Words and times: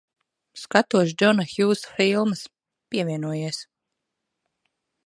Skatos 0.61 1.13
Džona 1.19 1.45
Hjūsa 1.51 1.93
filmas. 1.99 2.43
Pievienojies. 2.89 3.63